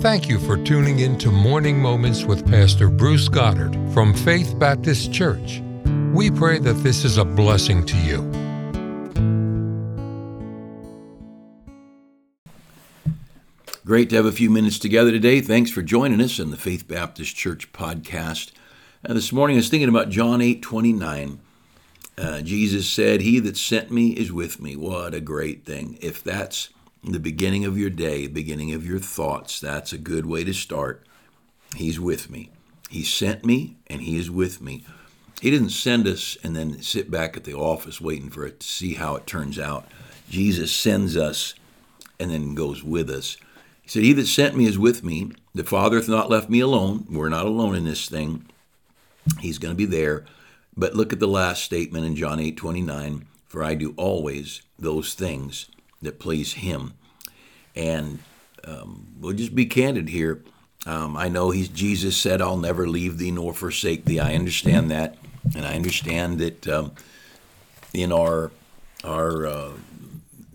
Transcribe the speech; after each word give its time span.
Thank 0.00 0.30
you 0.30 0.38
for 0.38 0.56
tuning 0.56 1.00
in 1.00 1.18
to 1.18 1.30
Morning 1.30 1.78
Moments 1.78 2.24
with 2.24 2.50
Pastor 2.50 2.88
Bruce 2.88 3.28
Goddard 3.28 3.76
from 3.92 4.14
Faith 4.14 4.58
Baptist 4.58 5.12
Church. 5.12 5.60
We 6.14 6.30
pray 6.30 6.58
that 6.58 6.82
this 6.82 7.04
is 7.04 7.18
a 7.18 7.24
blessing 7.26 7.84
to 7.84 7.96
you. 7.98 8.22
Great 13.84 14.08
to 14.08 14.16
have 14.16 14.24
a 14.24 14.32
few 14.32 14.48
minutes 14.48 14.78
together 14.78 15.10
today. 15.10 15.42
Thanks 15.42 15.70
for 15.70 15.82
joining 15.82 16.22
us 16.22 16.38
in 16.38 16.50
the 16.50 16.56
Faith 16.56 16.88
Baptist 16.88 17.36
Church 17.36 17.70
podcast. 17.74 18.52
Uh, 19.04 19.12
this 19.12 19.32
morning 19.34 19.56
I 19.56 19.58
was 19.58 19.68
thinking 19.68 19.90
about 19.90 20.08
John 20.08 20.40
8 20.40 20.62
29. 20.62 21.40
Uh, 22.16 22.40
Jesus 22.40 22.88
said, 22.88 23.20
He 23.20 23.38
that 23.40 23.58
sent 23.58 23.90
me 23.90 24.12
is 24.12 24.32
with 24.32 24.62
me. 24.62 24.76
What 24.76 25.12
a 25.12 25.20
great 25.20 25.66
thing. 25.66 25.98
If 26.00 26.24
that's 26.24 26.70
the 27.02 27.20
beginning 27.20 27.64
of 27.64 27.78
your 27.78 27.90
day, 27.90 28.26
beginning 28.26 28.72
of 28.72 28.86
your 28.86 28.98
thoughts, 28.98 29.60
that's 29.60 29.92
a 29.92 29.98
good 29.98 30.26
way 30.26 30.44
to 30.44 30.52
start. 30.52 31.06
He's 31.76 31.98
with 31.98 32.30
me. 32.30 32.50
He 32.90 33.04
sent 33.04 33.44
me 33.44 33.76
and 33.86 34.02
He 34.02 34.18
is 34.18 34.30
with 34.30 34.60
me. 34.60 34.84
He 35.40 35.50
didn't 35.50 35.70
send 35.70 36.06
us 36.06 36.36
and 36.42 36.54
then 36.54 36.82
sit 36.82 37.10
back 37.10 37.36
at 37.36 37.44
the 37.44 37.54
office 37.54 38.00
waiting 38.00 38.28
for 38.28 38.44
it 38.44 38.60
to 38.60 38.66
see 38.66 38.94
how 38.94 39.16
it 39.16 39.26
turns 39.26 39.58
out. 39.58 39.88
Jesus 40.28 40.72
sends 40.72 41.16
us 41.16 41.54
and 42.18 42.30
then 42.30 42.54
goes 42.54 42.84
with 42.84 43.08
us. 43.08 43.38
He 43.80 43.88
said, 43.88 44.02
He 44.02 44.12
that 44.12 44.26
sent 44.26 44.56
me 44.56 44.66
is 44.66 44.78
with 44.78 45.02
me. 45.02 45.32
The 45.54 45.64
Father 45.64 45.96
hath 45.96 46.08
not 46.08 46.28
left 46.28 46.50
me 46.50 46.60
alone. 46.60 47.06
We're 47.10 47.30
not 47.30 47.46
alone 47.46 47.74
in 47.74 47.84
this 47.84 48.08
thing. 48.08 48.44
He's 49.40 49.58
going 49.58 49.72
to 49.72 49.78
be 49.78 49.86
there. 49.86 50.26
But 50.76 50.94
look 50.94 51.12
at 51.12 51.18
the 51.18 51.26
last 51.26 51.64
statement 51.64 52.04
in 52.04 52.16
John 52.16 52.38
8 52.38 52.56
29 52.56 53.26
For 53.46 53.64
I 53.64 53.74
do 53.74 53.94
always 53.96 54.62
those 54.78 55.14
things 55.14 55.68
that 56.02 56.20
please 56.20 56.54
Him. 56.54 56.92
And 57.76 58.18
um, 58.64 59.06
we'll 59.20 59.34
just 59.34 59.54
be 59.54 59.66
candid 59.66 60.08
here. 60.08 60.42
Um, 60.86 61.16
I 61.16 61.28
know 61.28 61.50
he's 61.50 61.68
Jesus 61.68 62.16
said, 62.16 62.40
"I'll 62.40 62.56
never 62.56 62.88
leave 62.88 63.18
thee 63.18 63.30
nor 63.30 63.52
forsake 63.52 64.04
thee." 64.06 64.18
I 64.18 64.34
understand 64.34 64.90
that, 64.90 65.16
and 65.54 65.66
I 65.66 65.74
understand 65.74 66.38
that 66.38 66.66
um, 66.68 66.92
in 67.92 68.12
our 68.12 68.50
our 69.04 69.46
uh, 69.46 69.72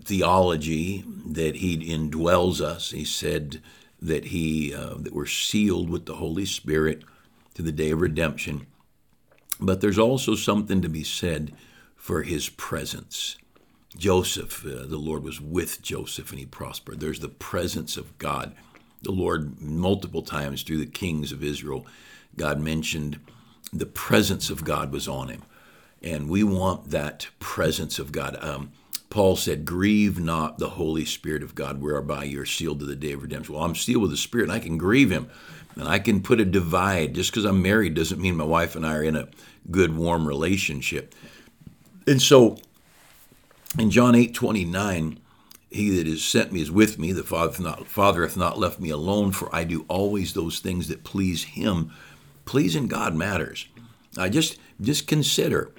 theology 0.04 1.04
that 1.26 1.56
He 1.56 1.76
indwells 1.78 2.60
us. 2.60 2.90
He 2.90 3.04
said 3.04 3.60
that 4.00 4.26
He 4.26 4.74
uh, 4.74 4.94
that 4.98 5.14
we're 5.14 5.26
sealed 5.26 5.90
with 5.90 6.06
the 6.06 6.16
Holy 6.16 6.46
Spirit 6.46 7.02
to 7.54 7.62
the 7.62 7.72
day 7.72 7.90
of 7.90 8.00
redemption. 8.00 8.66
But 9.60 9.80
there's 9.80 9.98
also 9.98 10.34
something 10.34 10.82
to 10.82 10.88
be 10.88 11.04
said 11.04 11.52
for 11.96 12.22
His 12.22 12.48
presence. 12.48 13.36
Joseph, 13.96 14.64
uh, 14.64 14.86
the 14.86 14.98
Lord 14.98 15.22
was 15.22 15.40
with 15.40 15.82
Joseph 15.82 16.30
and 16.30 16.38
he 16.38 16.46
prospered. 16.46 17.00
There's 17.00 17.20
the 17.20 17.28
presence 17.28 17.96
of 17.96 18.16
God. 18.18 18.54
The 19.02 19.12
Lord, 19.12 19.60
multiple 19.60 20.22
times 20.22 20.62
through 20.62 20.78
the 20.78 20.86
kings 20.86 21.32
of 21.32 21.44
Israel, 21.44 21.86
God 22.36 22.60
mentioned 22.60 23.20
the 23.72 23.86
presence 23.86 24.50
of 24.50 24.64
God 24.64 24.92
was 24.92 25.08
on 25.08 25.28
him. 25.28 25.42
And 26.02 26.28
we 26.28 26.42
want 26.42 26.90
that 26.90 27.28
presence 27.38 27.98
of 27.98 28.12
God. 28.12 28.36
Um, 28.42 28.72
Paul 29.08 29.36
said, 29.36 29.64
Grieve 29.64 30.18
not 30.18 30.58
the 30.58 30.70
Holy 30.70 31.04
Spirit 31.04 31.42
of 31.42 31.54
God, 31.54 31.80
whereby 31.80 32.24
you're 32.24 32.44
sealed 32.44 32.80
to 32.80 32.86
the 32.86 32.96
day 32.96 33.12
of 33.12 33.22
redemption. 33.22 33.54
Well, 33.54 33.64
I'm 33.64 33.74
sealed 33.74 34.02
with 34.02 34.10
the 34.10 34.16
Spirit, 34.16 34.44
and 34.44 34.52
I 34.52 34.58
can 34.58 34.78
grieve 34.78 35.10
him. 35.10 35.30
And 35.74 35.88
I 35.88 35.98
can 35.98 36.22
put 36.22 36.40
a 36.40 36.44
divide. 36.44 37.14
Just 37.14 37.30
because 37.30 37.44
I'm 37.44 37.62
married 37.62 37.94
doesn't 37.94 38.20
mean 38.20 38.36
my 38.36 38.44
wife 38.44 38.76
and 38.76 38.86
I 38.86 38.94
are 38.94 39.02
in 39.02 39.16
a 39.16 39.28
good, 39.70 39.96
warm 39.96 40.26
relationship. 40.26 41.14
And 42.06 42.20
so 42.20 42.56
in 43.78 43.90
John 43.90 44.14
8 44.14 44.34
29, 44.34 45.18
he 45.70 45.90
that 45.90 46.06
is 46.06 46.24
sent 46.24 46.52
me 46.52 46.60
is 46.60 46.70
with 46.70 46.98
me. 46.98 47.12
The 47.12 47.22
Father 47.22 47.52
hath, 47.52 47.60
not, 47.60 47.86
Father 47.86 48.22
hath 48.22 48.36
not 48.36 48.58
left 48.58 48.80
me 48.80 48.90
alone, 48.90 49.32
for 49.32 49.54
I 49.54 49.64
do 49.64 49.84
always 49.88 50.32
those 50.32 50.58
things 50.58 50.88
that 50.88 51.04
please 51.04 51.44
him. 51.44 51.92
Pleasing 52.44 52.86
God 52.86 53.14
matters. 53.14 53.66
I 54.16 54.28
just 54.28 54.58
just 54.80 55.06
consider 55.06 55.72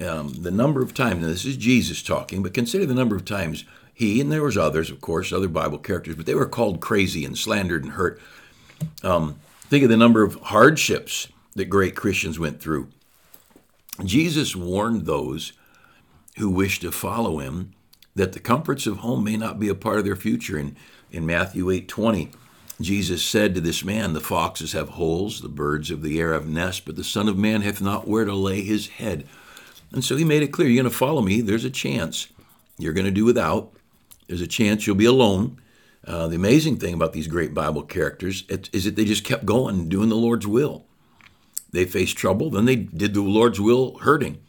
um, 0.00 0.42
the 0.42 0.50
number 0.50 0.82
of 0.82 0.94
times. 0.94 1.22
Now 1.22 1.28
this 1.28 1.44
is 1.44 1.56
Jesus 1.56 2.02
talking, 2.02 2.42
but 2.42 2.54
consider 2.54 2.86
the 2.86 2.94
number 2.94 3.16
of 3.16 3.24
times 3.24 3.64
he 3.92 4.20
and 4.20 4.32
there 4.32 4.42
was 4.42 4.56
others, 4.56 4.90
of 4.90 5.00
course, 5.00 5.32
other 5.32 5.48
Bible 5.48 5.78
characters, 5.78 6.16
but 6.16 6.26
they 6.26 6.34
were 6.34 6.46
called 6.46 6.80
crazy 6.80 7.24
and 7.24 7.36
slandered 7.36 7.84
and 7.84 7.92
hurt. 7.92 8.20
Um, 9.02 9.38
think 9.62 9.84
of 9.84 9.90
the 9.90 9.96
number 9.96 10.22
of 10.22 10.36
hardships 10.36 11.28
that 11.54 11.66
great 11.66 11.96
Christians 11.96 12.38
went 12.38 12.62
through. 12.62 12.88
Jesus 14.02 14.56
warned 14.56 15.04
those 15.04 15.52
who 16.40 16.50
wish 16.50 16.80
to 16.80 16.90
follow 16.90 17.38
him 17.38 17.72
that 18.14 18.32
the 18.32 18.40
comforts 18.40 18.86
of 18.86 18.98
home 18.98 19.22
may 19.22 19.36
not 19.36 19.60
be 19.60 19.68
a 19.68 19.74
part 19.74 19.98
of 19.98 20.04
their 20.04 20.16
future. 20.16 20.58
In, 20.58 20.76
in 21.12 21.24
Matthew 21.24 21.66
8:20, 21.66 22.32
Jesus 22.80 23.22
said 23.22 23.54
to 23.54 23.60
this 23.60 23.84
man, 23.84 24.12
The 24.12 24.20
foxes 24.20 24.72
have 24.72 24.90
holes, 24.90 25.40
the 25.40 25.48
birds 25.48 25.90
of 25.90 26.02
the 26.02 26.18
air 26.18 26.32
have 26.32 26.48
nests, 26.48 26.80
but 26.80 26.96
the 26.96 27.04
Son 27.04 27.28
of 27.28 27.36
Man 27.36 27.60
hath 27.60 27.80
not 27.80 28.08
where 28.08 28.24
to 28.24 28.34
lay 28.34 28.62
his 28.62 28.88
head. 28.88 29.26
And 29.92 30.04
so 30.04 30.16
he 30.16 30.24
made 30.24 30.42
it 30.42 30.48
clear, 30.52 30.68
you're 30.68 30.82
going 30.82 30.90
to 30.90 30.96
follow 30.96 31.20
me, 31.20 31.40
there's 31.40 31.64
a 31.64 31.70
chance. 31.70 32.28
You're 32.78 32.92
going 32.92 33.06
to 33.06 33.10
do 33.10 33.24
without. 33.24 33.72
There's 34.28 34.40
a 34.40 34.46
chance 34.46 34.86
you'll 34.86 34.96
be 34.96 35.04
alone. 35.04 35.60
Uh, 36.06 36.28
the 36.28 36.36
amazing 36.36 36.78
thing 36.78 36.94
about 36.94 37.12
these 37.12 37.26
great 37.26 37.52
Bible 37.52 37.82
characters 37.82 38.44
is 38.48 38.84
that 38.84 38.96
they 38.96 39.04
just 39.04 39.24
kept 39.24 39.44
going, 39.44 39.88
doing 39.88 40.08
the 40.08 40.16
Lord's 40.16 40.46
will. 40.46 40.86
They 41.72 41.84
faced 41.84 42.16
trouble, 42.16 42.50
then 42.50 42.64
they 42.64 42.76
did 42.76 43.12
the 43.12 43.20
Lord's 43.20 43.60
will 43.60 43.98
hurting. 43.98 44.40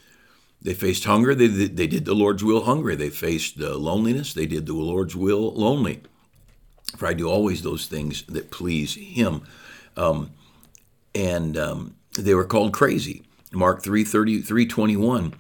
They 0.62 0.74
faced 0.74 1.06
hunger. 1.06 1.34
They, 1.34 1.48
they 1.48 1.88
did 1.88 2.06
the 2.06 2.14
Lord's 2.14 2.44
will 2.44 2.66
hungry. 2.66 2.96
They 2.96 3.10
faced 3.10 3.60
uh, 3.60 3.76
loneliness. 3.76 4.34
They 4.34 4.46
did 4.46 4.66
the 4.66 4.74
Lord's 4.74 5.16
will 5.16 5.54
lonely. 5.54 6.02
For 6.98 7.08
I 7.08 7.14
do 7.14 7.30
always 7.30 7.62
those 7.62 7.88
things 7.88 8.24
that 8.24 8.52
please 8.52 8.96
Him. 8.96 9.44
Um, 9.98 10.32
and 11.16 11.58
um, 11.58 11.96
they 12.18 12.34
were 12.34 12.46
called 12.46 12.74
crazy. 12.74 13.24
Mark 13.52 13.84
3, 13.84 14.04
30, 14.04 14.42
3 14.42 14.66
21 14.66 15.34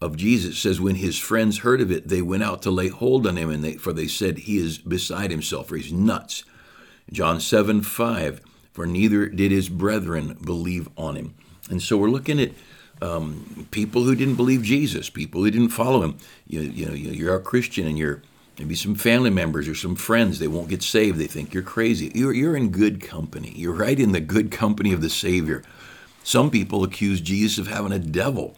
of 0.00 0.16
Jesus 0.16 0.58
says, 0.58 0.80
When 0.80 0.96
his 0.96 1.18
friends 1.18 1.58
heard 1.58 1.80
of 1.80 1.90
it, 1.90 2.08
they 2.08 2.20
went 2.20 2.42
out 2.42 2.60
to 2.62 2.70
lay 2.70 2.88
hold 2.88 3.26
on 3.26 3.36
him, 3.36 3.50
and 3.50 3.64
they, 3.64 3.74
for 3.74 3.92
they 3.92 4.06
said, 4.06 4.38
He 4.38 4.58
is 4.58 4.78
beside 4.78 5.30
himself, 5.30 5.72
or 5.72 5.76
he's 5.76 5.92
nuts. 5.92 6.44
John 7.10 7.40
7, 7.40 7.82
5, 7.82 8.40
for 8.72 8.86
neither 8.86 9.28
did 9.28 9.50
his 9.50 9.68
brethren 9.68 10.36
believe 10.44 10.88
on 10.96 11.16
him. 11.16 11.34
And 11.70 11.82
so 11.82 11.96
we're 11.96 12.10
looking 12.10 12.40
at 12.40 12.52
um, 13.02 13.68
people 13.70 14.02
who 14.02 14.14
didn't 14.14 14.36
believe 14.36 14.62
Jesus, 14.62 15.10
people 15.10 15.42
who 15.42 15.50
didn't 15.50 15.70
follow 15.70 16.02
him. 16.02 16.18
You, 16.46 16.60
you 16.60 16.86
know, 16.86 16.94
you're 16.94 17.36
a 17.36 17.40
Christian 17.40 17.86
and 17.86 17.98
you're 17.98 18.22
maybe 18.58 18.74
some 18.74 18.94
family 18.94 19.30
members 19.30 19.68
or 19.68 19.74
some 19.74 19.96
friends, 19.96 20.38
they 20.38 20.48
won't 20.48 20.68
get 20.68 20.82
saved. 20.82 21.18
They 21.18 21.26
think 21.26 21.52
you're 21.52 21.62
crazy. 21.62 22.10
You're, 22.14 22.32
you're 22.32 22.56
in 22.56 22.70
good 22.70 23.00
company. 23.00 23.52
You're 23.56 23.74
right 23.74 23.98
in 23.98 24.12
the 24.12 24.20
good 24.20 24.50
company 24.50 24.92
of 24.92 25.00
the 25.00 25.10
Savior. 25.10 25.62
Some 26.22 26.50
people 26.50 26.84
accuse 26.84 27.20
Jesus 27.20 27.58
of 27.58 27.66
having 27.66 27.92
a 27.92 27.98
devil. 27.98 28.56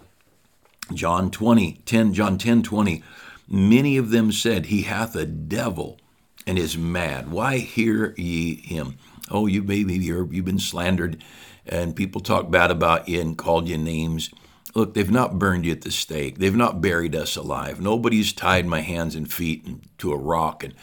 John 0.94 1.30
20, 1.30 1.80
10, 1.84 2.14
John 2.14 2.38
10, 2.38 2.62
20, 2.62 3.02
many 3.48 3.96
of 3.96 4.10
them 4.10 4.30
said, 4.30 4.66
He 4.66 4.82
hath 4.82 5.16
a 5.16 5.26
devil 5.26 5.98
and 6.46 6.58
is 6.58 6.78
mad. 6.78 7.30
Why 7.30 7.58
hear 7.58 8.14
ye 8.16 8.56
him? 8.56 8.98
Oh, 9.28 9.46
you 9.46 9.62
maybe 9.62 9.94
you've 9.94 10.44
been 10.44 10.60
slandered 10.60 11.22
and 11.68 11.96
people 11.96 12.20
talk 12.20 12.50
bad 12.50 12.70
about 12.70 13.08
you 13.08 13.20
and 13.20 13.36
called 13.36 13.68
you 13.68 13.78
names. 13.78 14.30
Look, 14.74 14.94
they've 14.94 15.10
not 15.10 15.38
burned 15.38 15.64
you 15.64 15.72
at 15.72 15.82
the 15.82 15.90
stake. 15.90 16.38
They've 16.38 16.54
not 16.54 16.80
buried 16.80 17.14
us 17.14 17.36
alive. 17.36 17.80
Nobody's 17.80 18.32
tied 18.32 18.66
my 18.66 18.80
hands 18.82 19.14
and 19.14 19.32
feet 19.32 19.66
to 19.98 20.12
a 20.12 20.18
rock 20.18 20.62
and 20.62 20.74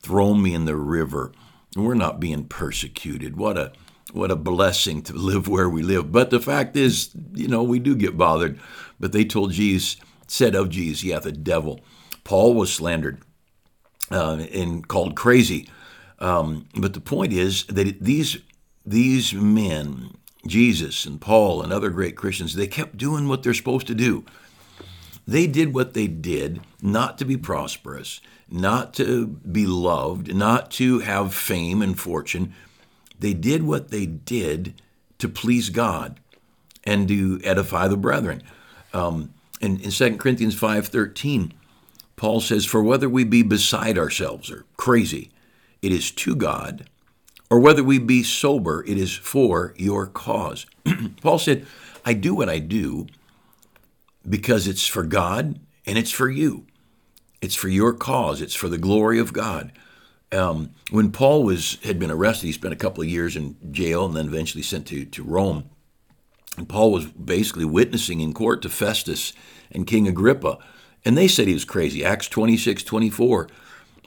thrown 0.00 0.42
me 0.42 0.54
in 0.54 0.64
the 0.64 0.76
river. 0.76 1.32
We're 1.76 1.94
not 1.94 2.20
being 2.20 2.44
persecuted. 2.44 3.36
What 3.36 3.58
a 3.58 3.72
what 4.12 4.30
a 4.30 4.36
blessing 4.36 5.00
to 5.02 5.14
live 5.14 5.48
where 5.48 5.70
we 5.70 5.82
live. 5.82 6.12
But 6.12 6.30
the 6.30 6.40
fact 6.40 6.76
is, 6.76 7.10
you 7.32 7.48
know, 7.48 7.62
we 7.62 7.78
do 7.78 7.94
get 7.94 8.18
bothered. 8.18 8.60
But 9.00 9.12
they 9.12 9.24
told 9.24 9.52
Jesus, 9.52 9.96
said 10.26 10.54
of 10.54 10.68
Jesus, 10.68 11.02
yeah, 11.02 11.18
the 11.18 11.32
devil. 11.32 11.80
Paul 12.24 12.54
was 12.54 12.72
slandered 12.72 13.22
uh, 14.10 14.44
and 14.52 14.86
called 14.86 15.16
crazy. 15.16 15.68
Um, 16.18 16.68
but 16.74 16.94
the 16.94 17.00
point 17.00 17.32
is 17.32 17.64
that 17.66 18.00
these 18.00 18.38
these 18.84 19.32
men 19.32 20.16
Jesus 20.46 21.04
and 21.04 21.20
Paul 21.20 21.62
and 21.62 21.72
other 21.72 21.90
great 21.90 22.16
Christians, 22.16 22.54
they 22.54 22.66
kept 22.66 22.96
doing 22.96 23.28
what 23.28 23.42
they're 23.42 23.54
supposed 23.54 23.86
to 23.86 23.94
do. 23.94 24.24
They 25.26 25.46
did 25.46 25.72
what 25.72 25.94
they 25.94 26.08
did 26.08 26.60
not 26.82 27.16
to 27.18 27.24
be 27.24 27.36
prosperous, 27.36 28.20
not 28.50 28.92
to 28.94 29.26
be 29.26 29.66
loved, 29.66 30.34
not 30.34 30.70
to 30.72 30.98
have 31.00 31.34
fame 31.34 31.80
and 31.80 31.98
fortune. 31.98 32.54
They 33.18 33.34
did 33.34 33.62
what 33.62 33.90
they 33.90 34.04
did 34.06 34.74
to 35.18 35.28
please 35.28 35.70
God 35.70 36.18
and 36.82 37.06
to 37.06 37.40
edify 37.44 37.86
the 37.86 37.96
brethren. 37.96 38.42
Um, 38.92 39.32
in, 39.60 39.80
in 39.80 39.90
2 39.90 40.16
Corinthians 40.16 40.58
5.13, 40.58 41.52
Paul 42.16 42.40
says, 42.40 42.64
For 42.64 42.82
whether 42.82 43.08
we 43.08 43.22
be 43.22 43.42
beside 43.42 43.96
ourselves 43.96 44.50
or 44.50 44.64
crazy, 44.76 45.30
it 45.80 45.92
is 45.92 46.10
to 46.10 46.34
God 46.34 46.88
or 47.52 47.58
whether 47.58 47.84
we 47.84 47.98
be 47.98 48.22
sober, 48.22 48.82
it 48.86 48.96
is 48.96 49.14
for 49.14 49.74
your 49.76 50.06
cause. 50.06 50.64
Paul 51.20 51.38
said, 51.38 51.66
I 52.02 52.14
do 52.14 52.34
what 52.34 52.48
I 52.48 52.58
do 52.58 53.08
because 54.26 54.66
it's 54.66 54.86
for 54.86 55.02
God 55.02 55.60
and 55.84 55.98
it's 55.98 56.10
for 56.10 56.30
you. 56.30 56.64
It's 57.42 57.54
for 57.54 57.68
your 57.68 57.92
cause, 57.92 58.40
it's 58.40 58.54
for 58.54 58.70
the 58.70 58.78
glory 58.78 59.18
of 59.18 59.34
God. 59.34 59.70
Um, 60.32 60.70
when 60.90 61.12
Paul 61.12 61.42
was 61.42 61.76
had 61.84 61.98
been 61.98 62.10
arrested, 62.10 62.46
he 62.46 62.52
spent 62.52 62.72
a 62.72 62.78
couple 62.78 63.02
of 63.02 63.10
years 63.10 63.36
in 63.36 63.54
jail 63.70 64.06
and 64.06 64.16
then 64.16 64.28
eventually 64.28 64.62
sent 64.62 64.86
to, 64.86 65.04
to 65.04 65.22
Rome. 65.22 65.68
And 66.56 66.66
Paul 66.66 66.90
was 66.90 67.04
basically 67.04 67.66
witnessing 67.66 68.20
in 68.20 68.32
court 68.32 68.62
to 68.62 68.70
Festus 68.70 69.34
and 69.70 69.86
King 69.86 70.08
Agrippa. 70.08 70.56
And 71.04 71.18
they 71.18 71.28
said 71.28 71.48
he 71.48 71.52
was 71.52 71.66
crazy. 71.66 72.02
Acts 72.02 72.28
26, 72.30 72.82
24. 72.82 73.46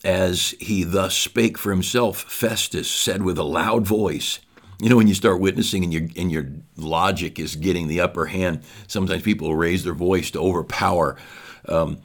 As 0.06 0.54
he 0.60 0.84
thus 0.84 1.16
spake 1.16 1.58
for 1.58 1.72
himself, 1.72 2.22
Festus 2.32 2.90
said 2.90 3.24
with 3.24 3.40
a 3.40 3.44
loud 3.44 3.88
voice, 3.88 4.38
you 4.80 4.88
know, 4.88 4.98
when 4.98 5.08
you 5.08 5.16
start 5.16 5.40
witnessing 5.40 5.84
and 5.84 5.92
your 5.92 6.04
and 6.16 6.32
your 6.32 6.48
logic 6.78 7.40
is 7.40 7.56
getting 7.56 7.88
the 7.88 8.02
upper 8.02 8.28
hand, 8.28 8.62
sometimes 8.88 9.24
people 9.24 9.56
raise 9.56 9.84
their 9.84 9.96
voice 9.96 10.30
to 10.32 10.40
overpower. 10.40 11.18
Um, 11.68 11.98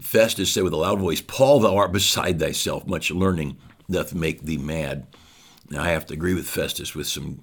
Festus 0.00 0.50
said 0.50 0.64
with 0.64 0.72
a 0.72 0.76
loud 0.78 0.98
voice, 0.98 1.20
Paul, 1.20 1.60
thou 1.60 1.76
art 1.76 1.92
beside 1.92 2.40
thyself, 2.40 2.86
much 2.88 3.12
learning 3.12 3.56
doth 3.88 4.14
make 4.14 4.42
thee 4.42 4.58
mad. 4.58 5.06
Now, 5.70 5.82
I 5.82 5.90
have 5.90 6.06
to 6.06 6.14
agree 6.14 6.34
with 6.34 6.48
Festus 6.48 6.96
with 6.96 7.06
some 7.06 7.40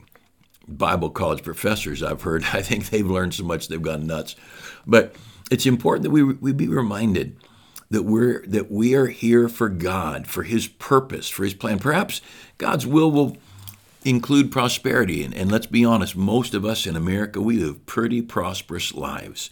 Bible 0.67 1.09
college 1.09 1.41
professors 1.41 2.03
I've 2.03 2.23
heard. 2.23 2.43
I 2.53 2.61
think 2.61 2.89
they've 2.89 3.09
learned 3.09 3.33
so 3.33 3.45
much 3.45 3.69
they've 3.69 3.81
gone 3.81 4.07
nuts. 4.07 4.35
But 4.85 5.15
it's 5.49 5.65
important 5.65 6.03
that 6.03 6.11
we, 6.11 6.23
we 6.23 6.51
be 6.51 6.67
reminded 6.67 7.37
that 7.89 8.03
we're 8.03 8.45
that 8.47 8.71
we 8.71 8.95
are 8.95 9.07
here 9.07 9.47
for 9.47 9.69
God, 9.69 10.27
for 10.27 10.43
His 10.43 10.67
purpose, 10.67 11.29
for 11.29 11.43
His 11.43 11.53
plan. 11.53 11.79
Perhaps 11.79 12.21
God's 12.57 12.85
will 12.87 13.11
will 13.11 13.37
include 14.03 14.51
prosperity. 14.51 15.23
And, 15.23 15.33
and 15.33 15.51
let's 15.51 15.65
be 15.65 15.83
honest, 15.83 16.15
most 16.15 16.53
of 16.53 16.63
us 16.63 16.85
in 16.85 16.95
America, 16.95 17.41
we 17.41 17.57
live 17.57 17.85
pretty 17.85 18.21
prosperous 18.21 18.93
lives. 18.93 19.49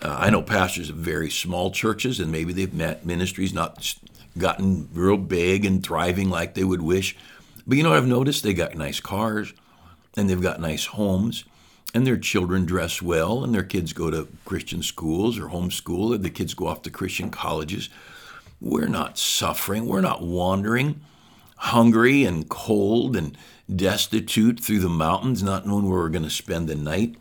Uh, 0.00 0.16
I 0.18 0.30
know 0.30 0.42
pastors 0.42 0.90
of 0.90 0.96
very 0.96 1.30
small 1.30 1.70
churches, 1.70 2.20
and 2.20 2.30
maybe 2.30 2.52
they've 2.52 2.72
met 2.72 3.04
ministries 3.06 3.52
not 3.52 3.94
gotten 4.38 4.88
real 4.92 5.16
big 5.16 5.64
and 5.64 5.82
thriving 5.82 6.28
like 6.28 6.54
they 6.54 6.64
would 6.64 6.82
wish. 6.82 7.16
But 7.66 7.76
you 7.76 7.82
know 7.82 7.90
what 7.90 7.98
I've 7.98 8.06
noticed? 8.06 8.42
They 8.42 8.54
got 8.54 8.74
nice 8.74 9.00
cars, 9.00 9.52
and 10.16 10.28
they've 10.28 10.40
got 10.40 10.60
nice 10.60 10.86
homes, 10.86 11.44
and 11.94 12.06
their 12.06 12.16
children 12.16 12.64
dress 12.64 13.00
well, 13.00 13.42
and 13.44 13.54
their 13.54 13.62
kids 13.62 13.92
go 13.92 14.10
to 14.10 14.28
Christian 14.44 14.82
schools 14.82 15.38
or 15.38 15.48
homeschool, 15.48 16.14
or 16.14 16.18
the 16.18 16.30
kids 16.30 16.54
go 16.54 16.66
off 16.66 16.82
to 16.82 16.90
Christian 16.90 17.30
colleges. 17.30 17.88
We're 18.60 18.88
not 18.88 19.18
suffering. 19.18 19.86
We're 19.86 20.00
not 20.00 20.22
wandering, 20.22 21.00
hungry 21.56 22.24
and 22.24 22.48
cold 22.48 23.16
and 23.16 23.36
destitute 23.74 24.60
through 24.60 24.80
the 24.80 24.88
mountains, 24.88 25.42
not 25.42 25.66
knowing 25.66 25.88
where 25.88 26.00
we're 26.00 26.08
going 26.08 26.22
to 26.22 26.30
spend 26.30 26.68
the 26.68 26.74
night. 26.74 27.16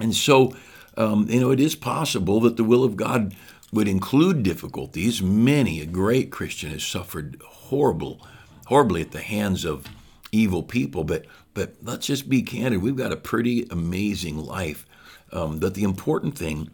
And 0.00 0.14
so, 0.14 0.56
um, 0.96 1.26
you 1.28 1.40
know, 1.40 1.50
it 1.50 1.60
is 1.60 1.74
possible 1.74 2.40
that 2.40 2.56
the 2.56 2.64
will 2.64 2.84
of 2.84 2.96
God 2.96 3.34
would 3.72 3.88
include 3.88 4.42
difficulties. 4.42 5.22
Many 5.22 5.80
a 5.80 5.86
great 5.86 6.30
Christian 6.30 6.70
has 6.70 6.84
suffered 6.84 7.40
horrible, 7.44 8.20
horribly 8.66 9.00
at 9.00 9.12
the 9.12 9.22
hands 9.22 9.64
of 9.64 9.86
evil 10.32 10.62
people. 10.62 11.04
But 11.04 11.26
but 11.54 11.74
let's 11.82 12.06
just 12.06 12.28
be 12.28 12.42
candid. 12.42 12.82
We've 12.82 12.96
got 12.96 13.12
a 13.12 13.16
pretty 13.16 13.66
amazing 13.70 14.38
life. 14.38 14.86
Um, 15.30 15.58
but 15.58 15.74
the 15.74 15.84
important 15.84 16.36
thing 16.36 16.70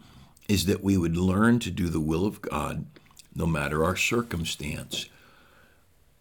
is 0.47 0.65
that 0.65 0.83
we 0.83 0.97
would 0.97 1.15
learn 1.15 1.59
to 1.59 1.69
do 1.69 1.89
the 1.89 1.99
will 1.99 2.25
of 2.25 2.41
God, 2.41 2.85
no 3.35 3.45
matter 3.45 3.83
our 3.83 3.95
circumstance. 3.95 5.05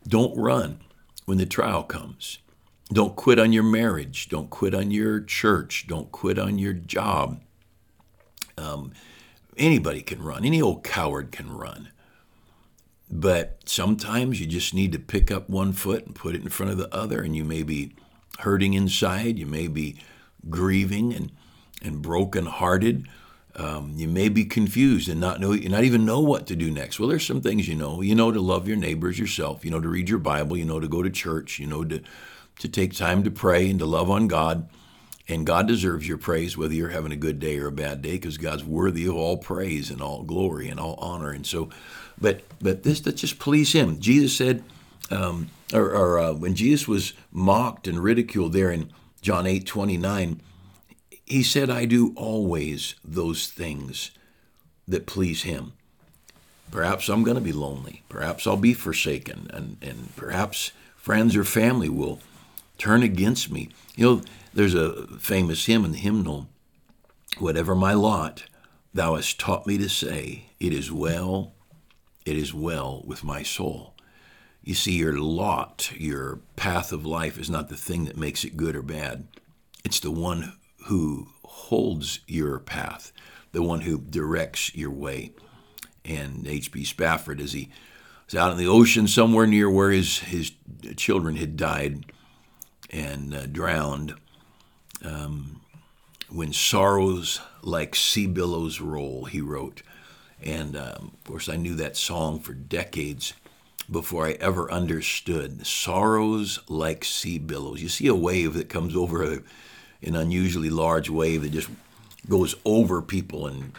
Don't 0.06 0.36
run 0.36 0.80
when 1.24 1.38
the 1.38 1.46
trial 1.46 1.82
comes. 1.82 2.38
Don't 2.92 3.16
quit 3.16 3.38
on 3.38 3.52
your 3.52 3.62
marriage. 3.62 4.28
Don't 4.28 4.50
quit 4.50 4.74
on 4.74 4.90
your 4.90 5.20
church. 5.20 5.86
Don't 5.86 6.10
quit 6.10 6.38
on 6.38 6.58
your 6.58 6.72
job. 6.72 7.40
Um, 8.56 8.92
anybody 9.56 10.02
can 10.02 10.22
run. 10.22 10.44
Any 10.44 10.62
old 10.62 10.84
coward 10.84 11.30
can 11.30 11.50
run. 11.50 11.90
But 13.10 13.62
sometimes 13.64 14.40
you 14.40 14.46
just 14.46 14.74
need 14.74 14.92
to 14.92 14.98
pick 14.98 15.30
up 15.30 15.48
one 15.48 15.72
foot 15.72 16.04
and 16.06 16.14
put 16.14 16.34
it 16.34 16.42
in 16.42 16.50
front 16.50 16.72
of 16.72 16.78
the 16.78 16.94
other, 16.94 17.22
and 17.22 17.34
you 17.34 17.44
may 17.44 17.62
be 17.62 17.94
hurting 18.40 18.74
inside. 18.74 19.38
You 19.38 19.46
may 19.46 19.66
be 19.66 19.96
grieving 20.50 21.14
and, 21.14 21.32
and 21.82 22.02
brokenhearted. 22.02 23.08
Um, 23.56 23.94
you 23.96 24.06
may 24.06 24.28
be 24.28 24.44
confused 24.44 25.08
and 25.08 25.18
not 25.18 25.40
know, 25.40 25.52
not 25.52 25.84
even 25.84 26.04
know 26.04 26.20
what 26.20 26.46
to 26.46 26.54
do 26.54 26.70
next. 26.70 27.00
Well, 27.00 27.08
there's 27.08 27.26
some 27.26 27.40
things 27.40 27.66
you 27.66 27.74
know. 27.74 28.02
You 28.02 28.14
know 28.14 28.30
to 28.30 28.40
love 28.40 28.68
your 28.68 28.76
neighbors 28.76 29.18
yourself. 29.18 29.64
You 29.64 29.70
know 29.70 29.80
to 29.80 29.88
read 29.88 30.08
your 30.08 30.20
Bible. 30.20 30.56
You 30.56 30.64
know 30.64 30.78
to 30.78 30.88
go 30.88 31.02
to 31.02 31.10
church. 31.10 31.58
You 31.58 31.66
know 31.66 31.84
to 31.84 32.02
to 32.60 32.68
take 32.68 32.92
time 32.92 33.22
to 33.22 33.30
pray 33.30 33.70
and 33.70 33.78
to 33.78 33.86
love 33.86 34.10
on 34.10 34.28
God. 34.28 34.68
And 35.30 35.44
God 35.44 35.68
deserves 35.68 36.08
your 36.08 36.16
praise, 36.16 36.56
whether 36.56 36.72
you're 36.72 36.88
having 36.88 37.12
a 37.12 37.16
good 37.16 37.38
day 37.38 37.58
or 37.58 37.66
a 37.66 37.72
bad 37.72 38.00
day, 38.00 38.12
because 38.12 38.38
God's 38.38 38.64
worthy 38.64 39.06
of 39.06 39.14
all 39.14 39.36
praise 39.36 39.90
and 39.90 40.00
all 40.00 40.22
glory 40.22 40.68
and 40.68 40.80
all 40.80 40.94
honor. 40.94 41.30
And 41.32 41.46
so, 41.46 41.68
but 42.18 42.40
but 42.60 42.82
this 42.82 43.00
that 43.00 43.16
just 43.16 43.38
please 43.38 43.72
Him. 43.72 44.00
Jesus 44.00 44.34
said, 44.34 44.64
um, 45.10 45.50
or, 45.74 45.90
or 45.94 46.18
uh, 46.18 46.32
when 46.32 46.54
Jesus 46.54 46.88
was 46.88 47.12
mocked 47.30 47.86
and 47.86 48.02
ridiculed 48.02 48.54
there 48.54 48.70
in 48.70 48.90
John 49.20 49.46
eight 49.46 49.66
twenty 49.66 49.98
nine, 49.98 50.40
He 51.26 51.42
said, 51.42 51.68
"I 51.68 51.84
do 51.84 52.14
always 52.16 52.94
those 53.04 53.48
things 53.48 54.12
that 54.86 55.06
please 55.06 55.42
Him." 55.42 55.74
Perhaps 56.70 57.08
I'm 57.08 57.22
going 57.22 57.36
to 57.36 57.42
be 57.42 57.52
lonely. 57.52 58.02
Perhaps 58.08 58.46
I'll 58.46 58.56
be 58.56 58.74
forsaken, 58.74 59.50
and 59.52 59.76
and 59.82 60.16
perhaps 60.16 60.72
friends 60.96 61.36
or 61.36 61.44
family 61.44 61.90
will 61.90 62.20
turn 62.78 63.02
against 63.02 63.50
me. 63.50 63.68
You 63.96 64.04
know, 64.04 64.22
there's 64.54 64.74
a 64.74 65.06
famous 65.18 65.66
hymn 65.66 65.84
in 65.84 65.92
the 65.92 65.98
hymnal 65.98 66.48
Whatever 67.36 67.76
my 67.76 67.92
lot, 67.92 68.44
thou 68.92 69.14
hast 69.14 69.38
taught 69.38 69.66
me 69.66 69.78
to 69.78 69.88
say, 69.88 70.46
It 70.58 70.72
is 70.72 70.90
well, 70.90 71.52
it 72.24 72.36
is 72.36 72.52
well 72.52 73.02
with 73.06 73.22
my 73.22 73.44
soul. 73.44 73.94
You 74.64 74.74
see, 74.74 74.96
your 74.96 75.16
lot, 75.20 75.92
your 75.96 76.40
path 76.56 76.90
of 76.90 77.06
life, 77.06 77.38
is 77.38 77.48
not 77.48 77.68
the 77.68 77.76
thing 77.76 78.06
that 78.06 78.16
makes 78.16 78.44
it 78.44 78.56
good 78.56 78.74
or 78.74 78.82
bad. 78.82 79.28
It's 79.84 80.00
the 80.00 80.10
one 80.10 80.54
who 80.86 81.28
holds 81.44 82.20
your 82.26 82.58
path, 82.58 83.12
the 83.52 83.62
one 83.62 83.82
who 83.82 83.98
directs 83.98 84.74
your 84.74 84.90
way. 84.90 85.32
And 86.04 86.46
H.B. 86.46 86.84
Spafford, 86.84 87.40
as 87.40 87.52
he 87.52 87.70
was 88.26 88.34
out 88.34 88.50
in 88.50 88.58
the 88.58 88.66
ocean 88.66 89.06
somewhere 89.06 89.46
near 89.46 89.70
where 89.70 89.90
his, 89.90 90.18
his 90.18 90.50
children 90.96 91.36
had 91.36 91.56
died, 91.56 92.12
and 92.90 93.34
uh, 93.34 93.46
drowned. 93.46 94.14
Um, 95.04 95.60
when 96.30 96.52
sorrows 96.52 97.40
like 97.62 97.94
sea 97.94 98.26
billows 98.26 98.80
roll, 98.80 99.24
he 99.24 99.40
wrote. 99.40 99.82
And 100.42 100.76
um, 100.76 101.12
of 101.14 101.24
course, 101.24 101.48
I 101.48 101.56
knew 101.56 101.74
that 101.76 101.96
song 101.96 102.38
for 102.38 102.52
decades 102.52 103.32
before 103.90 104.26
I 104.26 104.32
ever 104.32 104.70
understood. 104.70 105.66
Sorrows 105.66 106.60
like 106.68 107.04
sea 107.04 107.38
billows. 107.38 107.82
You 107.82 107.88
see 107.88 108.06
a 108.06 108.14
wave 108.14 108.54
that 108.54 108.68
comes 108.68 108.94
over 108.94 109.24
a, 109.24 109.38
an 110.02 110.14
unusually 110.14 110.70
large 110.70 111.10
wave 111.10 111.42
that 111.42 111.52
just 111.52 111.70
goes 112.28 112.54
over 112.64 113.00
people 113.00 113.46
and 113.46 113.72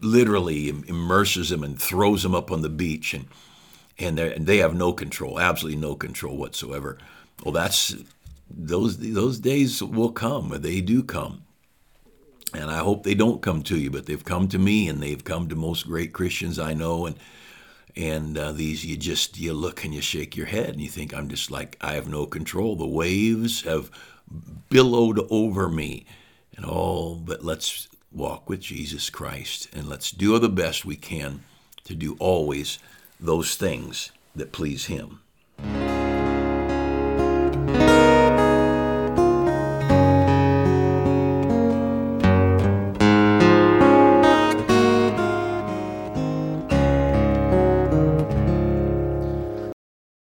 literally 0.00 0.68
immerses 0.68 1.50
them 1.50 1.62
and 1.62 1.80
throws 1.80 2.22
them 2.22 2.34
up 2.34 2.50
on 2.50 2.62
the 2.62 2.68
beach. 2.68 3.14
And, 3.14 4.18
and 4.18 4.46
they 4.46 4.58
have 4.58 4.74
no 4.74 4.92
control, 4.92 5.38
absolutely 5.38 5.80
no 5.80 5.94
control 5.94 6.36
whatsoever. 6.36 6.98
Well, 7.44 7.52
that's 7.52 7.94
those 8.50 8.98
those 8.98 9.38
days 9.38 9.82
will 9.82 10.12
come. 10.12 10.50
They 10.60 10.80
do 10.80 11.02
come, 11.02 11.42
and 12.54 12.70
I 12.70 12.78
hope 12.78 13.02
they 13.02 13.14
don't 13.14 13.42
come 13.42 13.62
to 13.64 13.78
you, 13.78 13.90
but 13.90 14.06
they've 14.06 14.24
come 14.24 14.48
to 14.48 14.58
me, 14.58 14.88
and 14.88 15.02
they've 15.02 15.24
come 15.24 15.48
to 15.48 15.56
most 15.56 15.86
great 15.86 16.12
Christians 16.12 16.58
I 16.58 16.74
know, 16.74 17.06
and 17.06 17.16
and 17.96 18.38
uh, 18.38 18.52
these 18.52 18.84
you 18.84 18.96
just 18.96 19.38
you 19.38 19.52
look 19.52 19.84
and 19.84 19.94
you 19.94 20.00
shake 20.00 20.36
your 20.36 20.46
head 20.46 20.70
and 20.70 20.80
you 20.80 20.88
think 20.88 21.14
I'm 21.14 21.28
just 21.28 21.50
like 21.50 21.76
I 21.80 21.92
have 21.92 22.08
no 22.08 22.26
control. 22.26 22.76
The 22.76 22.86
waves 22.86 23.62
have 23.62 23.90
billowed 24.68 25.20
over 25.30 25.68
me, 25.68 26.06
and 26.56 26.64
all. 26.64 27.16
But 27.16 27.44
let's 27.44 27.88
walk 28.10 28.48
with 28.48 28.60
Jesus 28.60 29.10
Christ, 29.10 29.68
and 29.74 29.88
let's 29.88 30.10
do 30.10 30.38
the 30.38 30.48
best 30.48 30.84
we 30.84 30.96
can 30.96 31.44
to 31.84 31.94
do 31.94 32.16
always 32.18 32.78
those 33.18 33.54
things 33.56 34.12
that 34.34 34.52
please 34.52 34.86
Him. 34.86 35.20